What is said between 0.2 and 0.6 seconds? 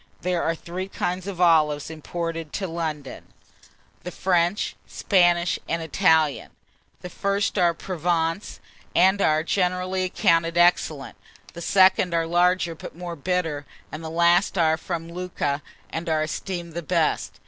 There are